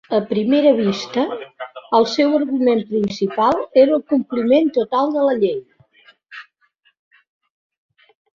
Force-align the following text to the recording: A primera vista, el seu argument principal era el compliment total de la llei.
A 0.17 0.19
primera 0.29 0.69
vista, 0.77 1.25
el 1.97 2.07
seu 2.13 2.33
argument 2.37 2.81
principal 2.93 3.61
era 3.83 3.93
el 3.99 4.01
compliment 4.15 4.73
total 4.79 5.15
de 5.19 5.27
la 5.29 5.37
llei. 5.45 5.61